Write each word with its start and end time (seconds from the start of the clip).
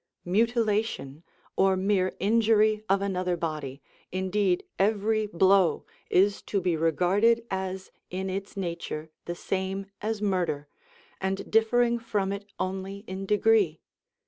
Mutilation, 0.25 1.21
or 1.55 1.77
mere 1.77 2.15
injury 2.19 2.83
of 2.89 3.03
another 3.03 3.37
body, 3.37 3.83
indeed 4.11 4.63
every 4.79 5.27
blow, 5.27 5.85
is 6.09 6.41
to 6.41 6.59
be 6.59 6.75
regarded 6.75 7.45
as 7.51 7.91
in 8.09 8.27
its 8.27 8.57
nature 8.57 9.11
the 9.25 9.35
same 9.35 9.85
as 10.01 10.19
murder, 10.19 10.67
and 11.21 11.51
differing 11.51 11.99
from 11.99 12.31
it 12.31 12.51
only 12.57 13.03
in 13.05 13.27
degree. 13.27 13.79